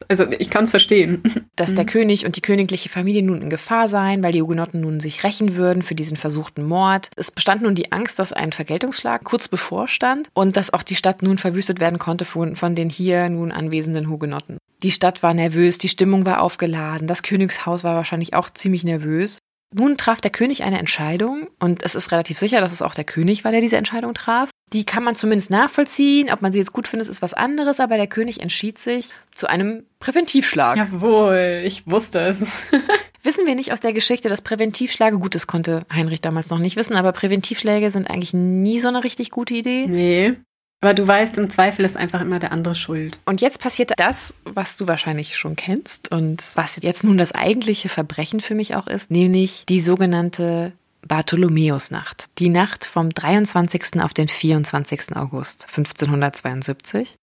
[0.08, 1.24] Also ich kann es verstehen.
[1.56, 1.90] dass der Mhm.
[1.90, 5.56] König und die königliche Familie nun in Gefahr seien, weil die Hugenotten nun sich rächen
[5.56, 7.10] würden für diesen versuchten Mord.
[7.16, 11.22] Es bestand nun die Angst, dass ein Vergeltungsschlag kurz bevorstand und dass auch die Stadt
[11.22, 14.58] nun verwüstet werden konnte von, von den hier nun anwesenden Hugenotten.
[14.84, 19.40] Die Stadt war nervös, die Stimmung war aufgeladen, das Königshaus war wahrscheinlich auch ziemlich nervös.
[19.76, 23.04] Nun traf der König eine Entscheidung und es ist relativ sicher, dass es auch der
[23.04, 24.50] König war, der diese Entscheidung traf.
[24.74, 26.30] Die kann man zumindest nachvollziehen.
[26.32, 29.48] Ob man sie jetzt gut findet, ist was anderes, aber der König entschied sich zu
[29.48, 30.78] einem Präventivschlag.
[30.78, 32.42] Jawohl, ich wusste es.
[33.24, 36.78] Wissen wir nicht aus der Geschichte, dass Präventivschläge, gut, das konnte Heinrich damals noch nicht
[36.78, 39.88] wissen, aber Präventivschläge sind eigentlich nie so eine richtig gute Idee.
[39.88, 40.36] nee.
[40.82, 43.20] Aber du weißt, im Zweifel ist einfach immer der andere schuld.
[43.26, 47.90] Und jetzt passiert das, was du wahrscheinlich schon kennst und was jetzt nun das eigentliche
[47.90, 50.72] Verbrechen für mich auch ist, nämlich die sogenannte
[51.08, 52.30] Bartholomäusnacht.
[52.38, 54.02] Die Nacht vom 23.
[54.02, 55.16] auf den 24.
[55.16, 57.18] August 1572.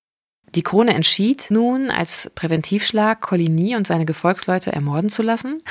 [0.55, 5.63] Die Krone entschied nun als Präventivschlag Coligny und seine Gefolgsleute ermorden zu lassen.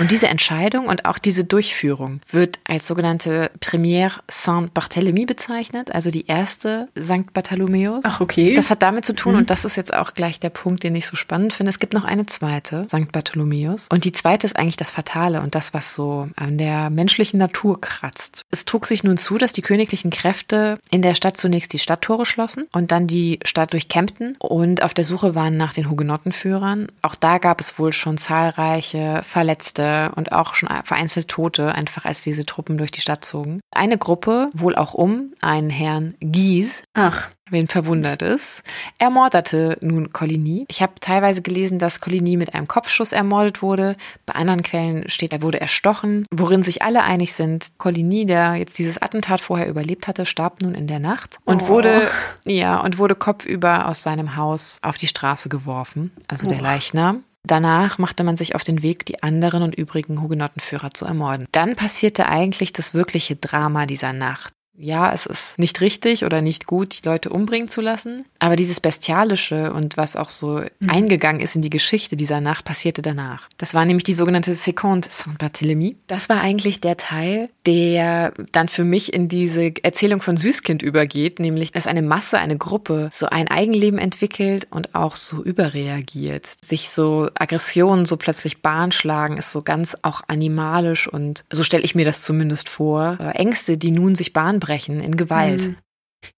[0.00, 6.26] Und diese Entscheidung und auch diese Durchführung wird als sogenannte Première Saint-Barthélemy bezeichnet, also die
[6.26, 8.02] erste Sankt Bartholomäus.
[8.04, 8.54] Ach, okay.
[8.54, 9.38] Das hat damit zu tun, Mhm.
[9.40, 11.70] und das ist jetzt auch gleich der Punkt, den ich so spannend finde.
[11.70, 13.88] Es gibt noch eine zweite, Sankt Bartholomäus.
[13.90, 17.80] Und die zweite ist eigentlich das Fatale und das, was so an der menschlichen Natur
[17.80, 18.42] kratzt.
[18.50, 22.26] Es trug sich nun zu, dass die königlichen Kräfte in der Stadt zunächst die Stadttore
[22.26, 26.88] schlossen und dann die Stadt durchkämmten und auf der Suche waren nach den Hugenottenführern.
[27.02, 32.22] Auch da gab es wohl schon zahlreiche Verletzte und auch schon vereinzelt Tote, einfach als
[32.22, 33.60] diese Truppen durch die Stadt zogen.
[33.70, 38.62] Eine Gruppe, wohl auch um einen Herrn Gies, Ach, wen verwundert es,
[38.98, 40.64] ermordete nun Coligny.
[40.68, 43.96] Ich habe teilweise gelesen, dass Coligny mit einem Kopfschuss ermordet wurde.
[44.26, 46.26] Bei anderen Quellen steht, er wurde erstochen.
[46.30, 50.74] Worin sich alle einig sind, Coligny, der jetzt dieses Attentat vorher überlebt hatte, starb nun
[50.74, 51.68] in der Nacht und Oh.
[51.68, 52.08] wurde,
[52.44, 56.62] ja, und wurde kopfüber aus seinem Haus auf die Straße geworfen, also der Oh.
[56.62, 57.24] Leichnam.
[57.46, 61.46] Danach machte man sich auf den Weg, die anderen und übrigen Hugenottenführer zu ermorden.
[61.52, 64.54] Dann passierte eigentlich das wirkliche Drama dieser Nacht.
[64.76, 68.24] Ja, es ist nicht richtig oder nicht gut, die Leute umbringen zu lassen.
[68.40, 73.00] Aber dieses Bestialische und was auch so eingegangen ist in die Geschichte dieser Nacht, passierte
[73.00, 73.48] danach.
[73.56, 75.96] Das war nämlich die sogenannte Seconde Saint-Barthélemy.
[76.08, 81.38] Das war eigentlich der Teil, der dann für mich in diese Erzählung von Süßkind übergeht,
[81.38, 86.48] nämlich, dass eine Masse, eine Gruppe so ein Eigenleben entwickelt und auch so überreagiert.
[86.62, 91.84] Sich so Aggressionen so plötzlich Bahn schlagen, ist so ganz auch animalisch und so stelle
[91.84, 93.16] ich mir das zumindest vor.
[93.20, 95.62] Äh, Ängste, die nun sich Bahn brechen in Gewalt.
[95.62, 95.76] hm.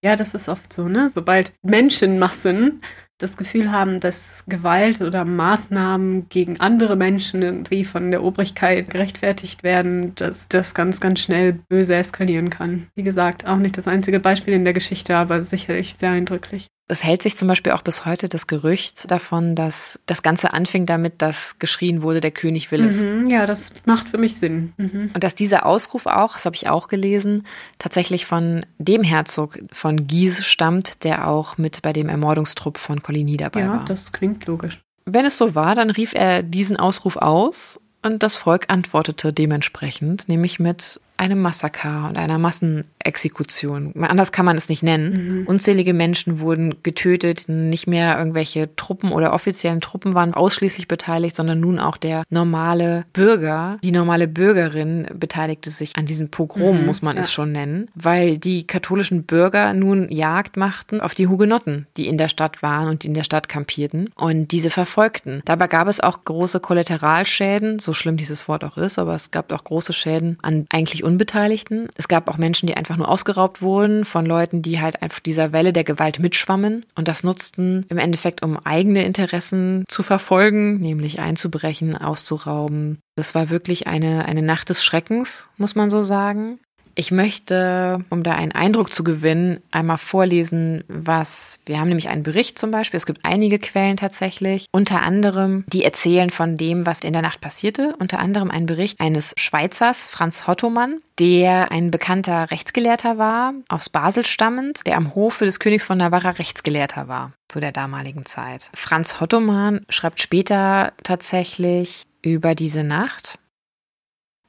[0.03, 1.09] Ja, das ist oft so, ne?
[1.09, 2.83] Sobald Menschenmassen
[3.19, 9.63] das Gefühl haben, dass Gewalt oder Maßnahmen gegen andere Menschen irgendwie von der Obrigkeit gerechtfertigt
[9.63, 12.89] werden, dass das ganz, ganz schnell böse eskalieren kann.
[12.95, 16.67] Wie gesagt, auch nicht das einzige Beispiel in der Geschichte, aber sicherlich sehr eindrücklich.
[16.89, 20.87] Es hält sich zum Beispiel auch bis heute das Gerücht davon, dass das Ganze anfing
[20.87, 23.03] damit, dass geschrien wurde, der König will es.
[23.03, 24.73] Mhm, ja, das macht für mich Sinn.
[24.77, 25.11] Mhm.
[25.13, 27.45] Und dass dieser Ausruf auch, das habe ich auch gelesen,
[27.79, 33.37] tatsächlich von dem Herzog von Guise stammt, der auch mit bei dem Ermordungstrupp von Coligny
[33.37, 33.77] dabei ja, war.
[33.79, 34.81] Ja, das klingt logisch.
[35.07, 40.29] Wenn es so war, dann rief er diesen Ausruf aus und das Volk antwortete dementsprechend,
[40.29, 43.95] nämlich mit einem Massaker und einer Massenexekution.
[44.03, 45.41] Anders kann man es nicht nennen.
[45.41, 45.47] Mhm.
[45.47, 47.49] Unzählige Menschen wurden getötet.
[47.49, 53.07] Nicht mehr irgendwelche Truppen oder offiziellen Truppen waren ausschließlich beteiligt, sondern nun auch der normale
[53.13, 57.23] Bürger, die normale Bürgerin beteiligte sich an diesem Pogrom, mhm, muss man ja.
[57.23, 62.19] es schon nennen, weil die katholischen Bürger nun Jagd machten auf die Hugenotten, die in
[62.19, 65.43] der Stadt waren und die in der Stadt kampierten und diese verfolgten.
[65.45, 69.53] Dabei gab es auch große Kollateralschäden, so schlimm dieses Wort auch ist, aber es gab
[69.53, 71.89] auch große Schäden an eigentlich Unbeteiligten.
[71.97, 75.53] Es gab auch Menschen, die einfach nur ausgeraubt wurden von Leuten, die halt einfach dieser
[75.53, 81.21] Welle der Gewalt mitschwammen und das nutzten im Endeffekt, um eigene Interessen zu verfolgen, nämlich
[81.21, 82.99] einzubrechen, auszurauben.
[83.15, 86.59] Das war wirklich eine, eine Nacht des Schreckens, muss man so sagen.
[86.99, 92.23] Ich möchte, um da einen Eindruck zu gewinnen, einmal vorlesen, was wir haben nämlich einen
[92.23, 92.97] Bericht zum Beispiel.
[92.97, 97.43] Es gibt einige Quellen tatsächlich, unter anderem, die erzählen von dem, was in der Nacht
[97.43, 97.95] passierte.
[97.99, 104.25] Unter anderem ein Bericht eines Schweizers, Franz Hottomann, der ein bekannter Rechtsgelehrter war, aus Basel
[104.25, 108.71] stammend, der am Hofe des Königs von Navarra Rechtsgelehrter war zu der damaligen Zeit.
[108.75, 113.39] Franz Hottomann schreibt später tatsächlich über diese Nacht.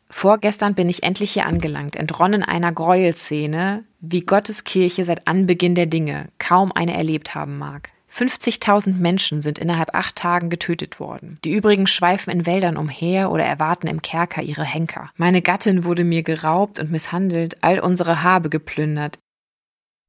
[0.10, 5.86] Vorgestern bin ich endlich hier angelangt, entronnen einer Gräuelszene, wie Gottes Kirche seit Anbeginn der
[5.86, 7.92] Dinge kaum eine erlebt haben mag.
[8.12, 11.38] 50.000 Menschen sind innerhalb acht Tagen getötet worden.
[11.44, 15.12] Die übrigen schweifen in Wäldern umher oder erwarten im Kerker ihre Henker.
[15.18, 19.20] Meine Gattin wurde mir geraubt und misshandelt, all unsere Habe geplündert.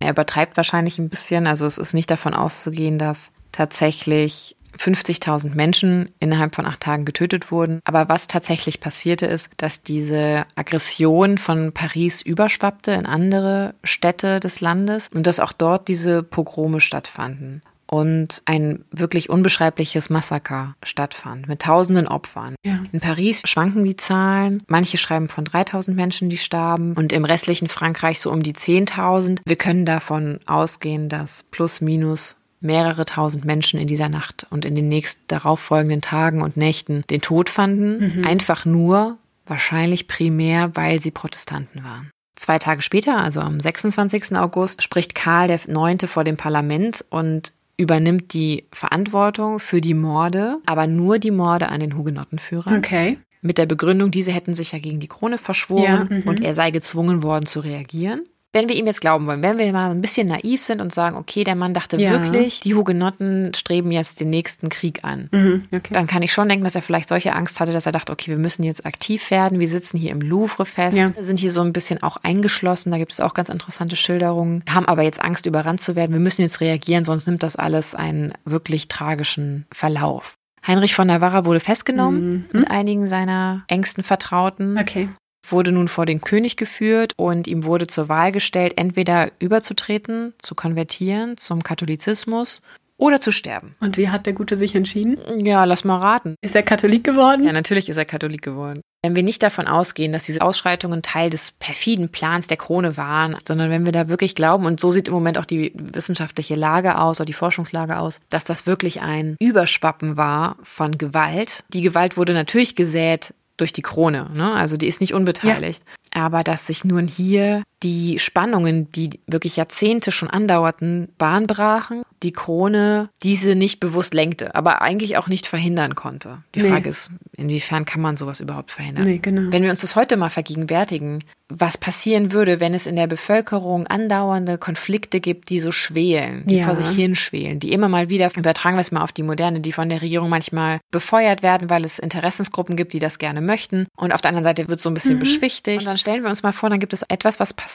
[0.00, 6.09] Er übertreibt wahrscheinlich ein bisschen, also es ist nicht davon auszugehen, dass tatsächlich 50.000 Menschen
[6.21, 7.81] innerhalb von acht Tagen getötet wurden.
[7.85, 14.61] Aber was tatsächlich passierte ist, dass diese Aggression von Paris überschwappte in andere Städte des
[14.61, 21.62] Landes und dass auch dort diese Pogrome stattfanden und ein wirklich unbeschreibliches Massaker stattfand mit
[21.62, 22.55] tausenden Opfern.
[22.64, 22.81] Ja.
[22.93, 24.62] In Paris schwanken die Zahlen.
[24.69, 29.41] Manche schreiben von 3000 Menschen, die starben und im restlichen Frankreich so um die 10.000.
[29.45, 34.75] Wir können davon ausgehen, dass plus minus mehrere tausend Menschen in dieser Nacht und in
[34.75, 38.25] den nächsten darauffolgenden Tagen und Nächten den Tod fanden, mhm.
[38.25, 42.11] einfach nur, wahrscheinlich primär, weil sie Protestanten waren.
[42.37, 44.37] Zwei Tage später, also am 26.
[44.37, 46.11] August, spricht Karl IX.
[46.11, 51.81] vor dem Parlament und übernimmt die Verantwortung für die Morde, aber nur die Morde an
[51.81, 52.77] den Hugenottenführern.
[52.77, 53.18] Okay.
[53.40, 56.23] Mit der Begründung, diese hätten sich ja gegen die Krone verschworen ja, mhm.
[56.27, 59.70] und er sei gezwungen worden zu reagieren wenn wir ihm jetzt glauben wollen, wenn wir
[59.72, 62.11] mal ein bisschen naiv sind und sagen, okay, der Mann dachte ja.
[62.11, 65.92] wirklich, die Hugenotten streben jetzt den nächsten Krieg an, mhm, okay.
[65.92, 68.30] dann kann ich schon denken, dass er vielleicht solche Angst hatte, dass er dachte, okay,
[68.30, 71.08] wir müssen jetzt aktiv werden, wir sitzen hier im Louvre fest, ja.
[71.22, 74.87] sind hier so ein bisschen auch eingeschlossen, da gibt es auch ganz interessante Schilderungen, haben
[74.87, 78.32] aber jetzt Angst, überrannt zu werden, wir müssen jetzt reagieren, sonst nimmt das alles einen
[78.46, 80.37] wirklich tragischen Verlauf.
[80.66, 82.61] Heinrich von Navarra wurde festgenommen mhm.
[82.61, 84.78] mit einigen seiner engsten Vertrauten.
[84.78, 85.08] Okay
[85.52, 90.54] wurde nun vor den König geführt und ihm wurde zur Wahl gestellt, entweder überzutreten, zu
[90.54, 92.62] konvertieren zum Katholizismus
[92.98, 93.76] oder zu sterben.
[93.80, 95.18] Und wie hat der Gute sich entschieden?
[95.44, 96.34] Ja, lass mal raten.
[96.42, 97.44] Ist er Katholik geworden?
[97.44, 98.82] Ja, natürlich ist er Katholik geworden.
[99.02, 103.37] Wenn wir nicht davon ausgehen, dass diese Ausschreitungen Teil des perfiden Plans der Krone waren,
[103.46, 106.98] sondern wenn wir da wirklich glauben, und so sieht im Moment auch die wissenschaftliche Lage
[106.98, 111.62] aus oder die Forschungslage aus, dass das wirklich ein Überschwappen war von Gewalt.
[111.72, 114.31] Die Gewalt wurde natürlich gesät durch die Krone.
[114.33, 114.53] Ne?
[114.55, 115.83] Also die ist nicht unbeteiligt.
[116.14, 116.25] Ja.
[116.25, 122.33] Aber dass sich nun hier die Spannungen, die wirklich Jahrzehnte schon andauerten, Bahn brachen, die
[122.33, 126.38] Krone diese nicht bewusst lenkte, aber eigentlich auch nicht verhindern konnte.
[126.55, 126.71] Die nee.
[126.71, 129.05] Frage ist, inwiefern kann man sowas überhaupt verhindern?
[129.05, 129.53] Nee, genau.
[129.53, 133.87] Wenn wir uns das heute mal vergegenwärtigen, was passieren würde, wenn es in der Bevölkerung
[133.87, 136.64] andauernde Konflikte gibt, die so schwelen, die ja.
[136.64, 139.73] vor sich hinschwelen, die immer mal wieder, übertragen wir es mal auf die Moderne, die
[139.73, 143.87] von der Regierung manchmal befeuert werden, weil es Interessensgruppen gibt, die das gerne möchten.
[143.97, 145.21] Und auf der anderen Seite wird so ein bisschen mhm.
[145.21, 145.79] beschwichtigt.
[145.81, 147.67] Und dann stellen wir uns mal vor, dann gibt es etwas, was passiert,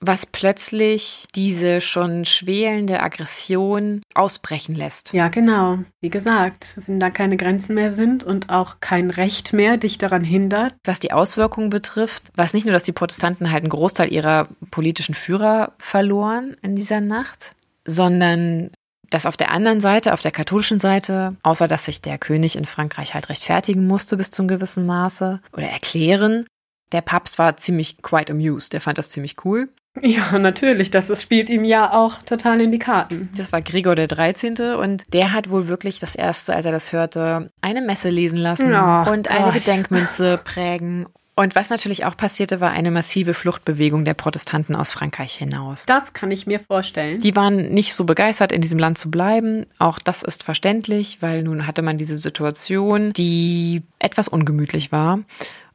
[0.00, 5.12] was plötzlich diese schon schwelende Aggression ausbrechen lässt.
[5.12, 5.78] Ja, genau.
[6.00, 10.24] Wie gesagt, wenn da keine Grenzen mehr sind und auch kein Recht mehr dich daran
[10.24, 10.74] hindert.
[10.84, 15.14] Was die Auswirkungen betrifft, was nicht nur, dass die Protestanten halt einen Großteil ihrer politischen
[15.14, 17.54] Führer verloren in dieser Nacht,
[17.84, 18.70] sondern
[19.10, 22.66] dass auf der anderen Seite, auf der katholischen Seite, außer dass sich der König in
[22.66, 26.46] Frankreich halt rechtfertigen musste bis zum gewissen Maße oder erklären,
[26.92, 28.72] der Papst war ziemlich quite amused.
[28.72, 29.68] Der fand das ziemlich cool.
[30.02, 30.90] Ja, natürlich.
[30.90, 33.28] Das spielt ihm ja auch total in die Karten.
[33.36, 34.56] Das war Gregor der 13.
[34.78, 38.72] und der hat wohl wirklich das erste, als er das hörte, eine Messe lesen lassen
[38.74, 39.54] Ach und eine Gott.
[39.54, 41.06] Gedenkmünze prägen.
[41.34, 45.86] Und was natürlich auch passierte, war eine massive Fluchtbewegung der Protestanten aus Frankreich hinaus.
[45.86, 47.20] Das kann ich mir vorstellen.
[47.20, 49.64] Die waren nicht so begeistert, in diesem Land zu bleiben.
[49.78, 55.20] Auch das ist verständlich, weil nun hatte man diese Situation, die etwas ungemütlich war.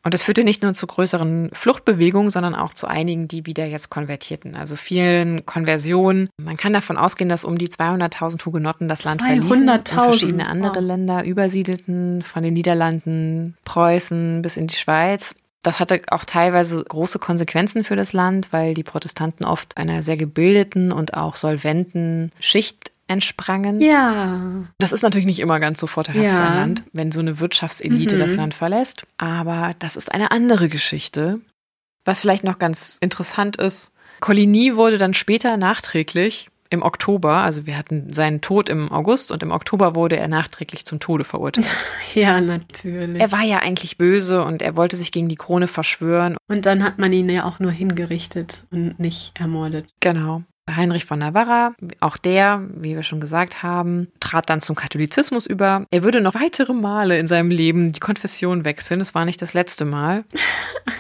[0.04, 3.90] Und es führte nicht nur zu größeren Fluchtbewegungen, sondern auch zu einigen, die wieder jetzt
[3.90, 4.56] konvertierten.
[4.56, 6.30] Also vielen Konversionen.
[6.38, 10.48] Man kann davon ausgehen, dass um die 200.000 Hugenotten das Land verließen und 200.000, verschiedene
[10.48, 10.84] andere wow.
[10.84, 15.36] Länder übersiedelten, von den Niederlanden, Preußen bis in die Schweiz.
[15.62, 20.18] Das hatte auch teilweise große Konsequenzen für das Land, weil die Protestanten oft einer sehr
[20.18, 23.80] gebildeten und auch solventen Schicht entsprangen.
[23.82, 24.66] Ja.
[24.80, 26.36] Das ist natürlich nicht immer ganz so vorteilhaft Ja.
[26.36, 28.20] für ein Land, wenn so eine Wirtschaftselite Mhm.
[28.20, 29.06] das Land verlässt.
[29.18, 31.42] Aber das ist eine andere Geschichte.
[32.06, 37.78] Was vielleicht noch ganz interessant ist, Coligny wurde dann später nachträglich im Oktober, also wir
[37.78, 41.68] hatten seinen Tod im August und im Oktober wurde er nachträglich zum Tode verurteilt.
[42.16, 43.20] Ja, natürlich.
[43.22, 46.38] Er war ja eigentlich böse und er wollte sich gegen die Krone verschwören.
[46.48, 49.88] und dann hat man ihn ja auch nur hingerichtet und nicht ermordet.
[50.00, 50.44] Genau.
[50.70, 55.86] Heinrich von Navarra, auch der, wie wir schon gesagt haben, trat dann zum Katholizismus über.
[55.92, 59.02] Er würde noch weitere Male in seinem Leben die Konfession wechseln.
[59.02, 60.26] Es war nicht das letzte Mal.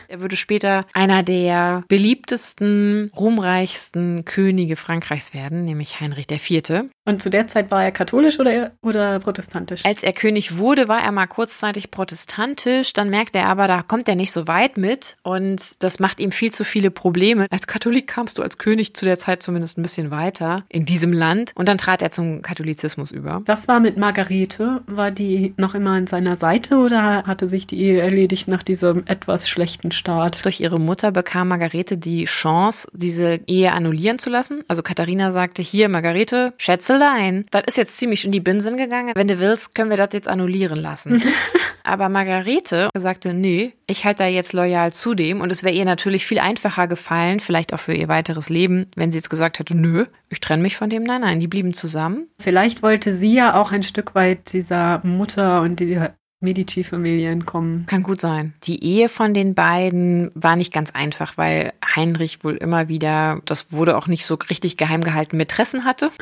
[0.09, 6.83] Er würde später einer der beliebtesten, ruhmreichsten Könige Frankreichs werden, nämlich Heinrich IV.
[7.05, 9.83] Und zu der Zeit war er katholisch oder, oder protestantisch?
[9.85, 12.93] Als er König wurde, war er mal kurzzeitig protestantisch.
[12.93, 16.31] Dann merkte er aber, da kommt er nicht so weit mit und das macht ihm
[16.31, 17.47] viel zu viele Probleme.
[17.49, 21.11] Als Katholik kamst du als König zu der Zeit zumindest ein bisschen weiter in diesem
[21.11, 23.41] Land und dann trat er zum Katholizismus über.
[23.47, 24.81] Was war mit Margarete?
[24.87, 29.05] War die noch immer an seiner Seite oder hatte sich die Ehe erledigt nach diesem
[29.07, 30.45] etwas schlechten Start?
[30.45, 34.63] Durch ihre Mutter bekam Margarete die Chance, diese Ehe annullieren zu lassen.
[34.69, 36.53] Also Katharina sagte, hier Margarete,
[36.93, 39.11] Schätzelein, das ist jetzt ziemlich in die Binsen gegangen.
[39.15, 41.21] Wenn du willst, können wir das jetzt annullieren lassen.
[41.83, 45.41] Aber Margarete sagte, nee, ich halte da jetzt loyal zu dem.
[45.41, 49.11] Und es wäre ihr natürlich viel einfacher gefallen, vielleicht auch für ihr weiteres Leben, wenn
[49.11, 51.03] sie jetzt gesagt hätte, nö, ich trenne mich von dem.
[51.03, 52.27] Nein, nein, die blieben zusammen.
[52.39, 57.85] Vielleicht wollte sie ja auch ein Stück weit dieser Mutter und dieser Medici-Familie entkommen.
[57.85, 58.53] Kann gut sein.
[58.63, 63.71] Die Ehe von den beiden war nicht ganz einfach, weil Heinrich wohl immer wieder, das
[63.71, 66.11] wurde auch nicht so richtig geheim gehalten, Mätressen hatte.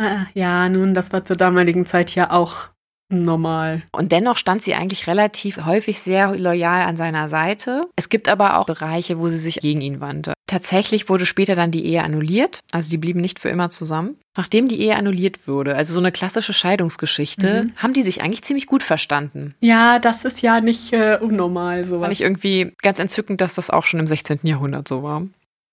[0.00, 2.70] Ah, ja, nun, das war zur damaligen Zeit ja auch
[3.12, 3.82] normal.
[3.92, 7.88] Und dennoch stand sie eigentlich relativ häufig sehr loyal an seiner Seite.
[7.96, 10.32] Es gibt aber auch Bereiche, wo sie sich gegen ihn wandte.
[10.46, 14.16] Tatsächlich wurde später dann die Ehe annulliert, also die blieben nicht für immer zusammen.
[14.36, 17.72] Nachdem die Ehe annulliert wurde, also so eine klassische Scheidungsgeschichte, Mhm.
[17.76, 19.54] haben die sich eigentlich ziemlich gut verstanden.
[19.60, 22.12] Ja, das ist ja nicht äh, unnormal, Fand sowas.
[22.12, 24.40] ich irgendwie ganz entzückend, dass das auch schon im 16.
[24.44, 25.22] Jahrhundert so war.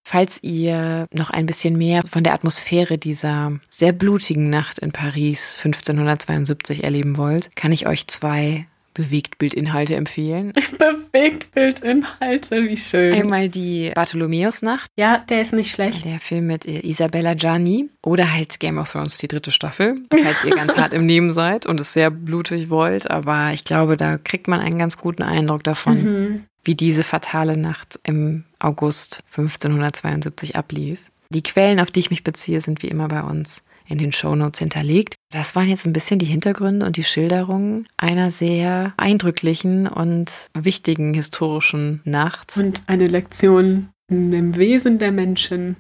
[0.09, 5.55] Falls ihr noch ein bisschen mehr von der Atmosphäre dieser sehr blutigen Nacht in Paris
[5.61, 10.53] 1572 erleben wollt, kann ich euch zwei Bewegtbildinhalte empfehlen.
[10.77, 13.13] Bewegtbildinhalte, wie schön.
[13.13, 16.05] Einmal die Bartholomäusnacht, ja, der ist nicht schlecht.
[16.05, 20.55] der Film mit Isabella Gianni oder halt Game of Thrones, die dritte Staffel, falls ihr
[20.55, 23.11] ganz hart im Nehmen seid und es sehr blutig wollt.
[23.11, 26.43] Aber ich glaube, da kriegt man einen ganz guten Eindruck davon, Mhm.
[26.67, 30.99] Wie diese fatale Nacht im August 1572 ablief.
[31.30, 34.60] Die Quellen, auf die ich mich beziehe, sind wie immer bei uns in den Shownotes
[34.60, 35.15] hinterlegt.
[35.32, 41.13] Das waren jetzt ein bisschen die Hintergründe und die Schilderungen einer sehr eindrücklichen und wichtigen
[41.13, 42.58] historischen Nacht.
[42.58, 45.77] Und eine Lektion in dem Wesen der Menschen.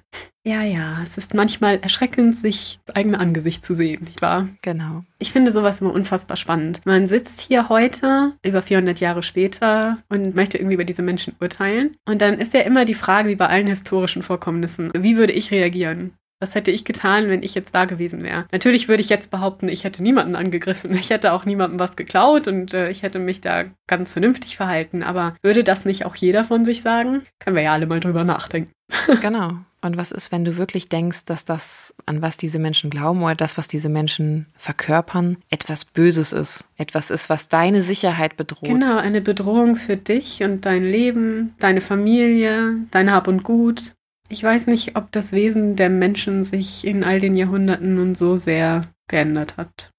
[0.47, 4.47] Ja, ja, es ist manchmal erschreckend, sich das eigene Angesicht zu sehen, nicht wahr?
[4.61, 5.03] Genau.
[5.19, 6.79] Ich finde sowas immer unfassbar spannend.
[6.85, 11.97] Man sitzt hier heute, über 400 Jahre später, und möchte irgendwie über diese Menschen urteilen.
[12.05, 15.51] Und dann ist ja immer die Frage, wie bei allen historischen Vorkommnissen, wie würde ich
[15.51, 16.13] reagieren?
[16.39, 18.45] Was hätte ich getan, wenn ich jetzt da gewesen wäre?
[18.53, 20.93] Natürlich würde ich jetzt behaupten, ich hätte niemanden angegriffen.
[20.93, 25.03] Ich hätte auch niemandem was geklaut und äh, ich hätte mich da ganz vernünftig verhalten.
[25.03, 27.23] Aber würde das nicht auch jeder von sich sagen?
[27.39, 28.71] Können wir ja alle mal drüber nachdenken.
[29.19, 29.57] Genau.
[29.87, 33.35] Und was ist, wenn du wirklich denkst, dass das, an was diese Menschen glauben oder
[33.35, 36.65] das, was diese Menschen verkörpern, etwas Böses ist?
[36.75, 38.67] Etwas ist, was deine Sicherheit bedroht?
[38.67, 43.93] Genau, eine Bedrohung für dich und dein Leben, deine Familie, dein Hab und Gut.
[44.27, 48.35] Ich weiß nicht, ob das Wesen der Menschen sich in all den Jahrhunderten nun so
[48.35, 49.91] sehr geändert hat.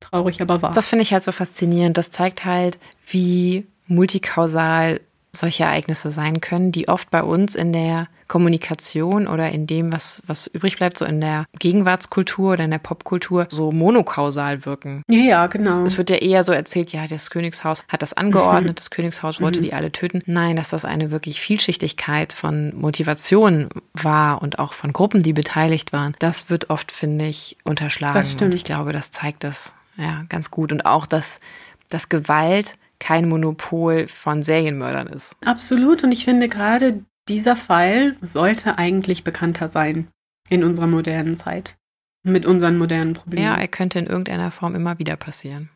[0.00, 0.72] Traurig, aber wahr.
[0.72, 1.98] Das finde ich halt so faszinierend.
[1.98, 5.00] Das zeigt halt, wie multikausal
[5.36, 10.22] solche Ereignisse sein können, die oft bei uns in der Kommunikation oder in dem, was,
[10.26, 15.02] was übrig bleibt, so in der Gegenwartskultur oder in der Popkultur, so monokausal wirken.
[15.08, 15.84] Ja, ja, genau.
[15.84, 19.60] Es wird ja eher so erzählt, ja, das Königshaus hat das angeordnet, das Königshaus wollte
[19.60, 20.22] die alle töten.
[20.26, 25.92] Nein, dass das eine wirklich Vielschichtigkeit von Motivation war und auch von Gruppen, die beteiligt
[25.92, 28.14] waren, das wird oft, finde ich, unterschlagen.
[28.14, 28.52] Das stimmt.
[28.52, 30.72] Und ich glaube, das zeigt das ja ganz gut.
[30.72, 31.40] Und auch, dass,
[31.88, 35.36] dass Gewalt kein Monopol von Serienmördern ist.
[35.44, 36.04] Absolut.
[36.04, 40.08] Und ich finde gerade dieser Fall sollte eigentlich bekannter sein
[40.48, 41.76] in unserer modernen Zeit.
[42.22, 43.44] Mit unseren modernen Problemen.
[43.44, 45.70] Ja, er könnte in irgendeiner Form immer wieder passieren.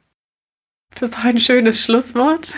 [0.94, 2.54] Das ist doch ein schönes Schlusswort.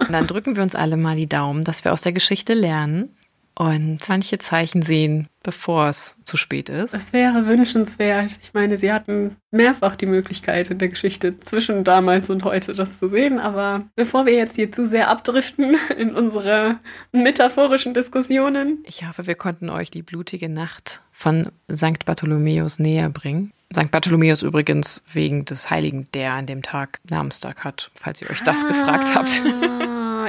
[0.00, 3.16] Und dann drücken wir uns alle mal die Daumen, dass wir aus der Geschichte lernen
[3.58, 6.94] und manche Zeichen sehen, bevor es zu spät ist.
[6.94, 8.38] Es wäre wünschenswert.
[8.40, 13.00] Ich meine, sie hatten mehrfach die Möglichkeit in der Geschichte zwischen damals und heute das
[13.00, 13.40] zu sehen.
[13.40, 16.78] Aber bevor wir jetzt hier zu sehr abdriften in unsere
[17.10, 18.84] metaphorischen Diskussionen.
[18.86, 22.04] Ich hoffe, wir konnten euch die blutige Nacht von St.
[22.04, 23.52] Bartholomäus näher bringen.
[23.74, 23.90] St.
[23.90, 28.64] Bartholomäus übrigens wegen des Heiligen, der an dem Tag Namenstag hat, falls ihr euch das
[28.64, 29.42] ah, gefragt habt.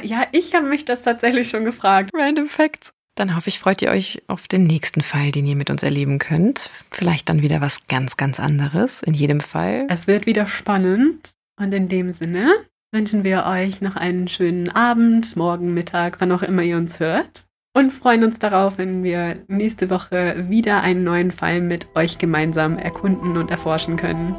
[0.03, 2.09] ja, ich habe mich das tatsächlich schon gefragt.
[2.15, 2.91] Random Facts.
[3.19, 6.19] Dann hoffe ich, freut ihr euch auf den nächsten Fall, den ihr mit uns erleben
[6.19, 6.69] könnt.
[6.89, 9.03] Vielleicht dann wieder was ganz, ganz anderes.
[9.03, 9.87] In jedem Fall.
[9.89, 11.33] Es wird wieder spannend.
[11.59, 12.53] Und in dem Sinne
[12.93, 17.45] wünschen wir euch noch einen schönen Abend, morgen, Mittag, wann auch immer ihr uns hört.
[17.75, 22.77] Und freuen uns darauf, wenn wir nächste Woche wieder einen neuen Fall mit euch gemeinsam
[22.77, 24.33] erkunden und erforschen können.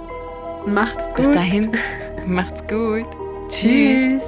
[0.65, 1.17] Macht's gut.
[1.17, 1.73] Bis dahin.
[2.27, 3.05] Macht's gut.
[3.51, 4.25] Tschüss.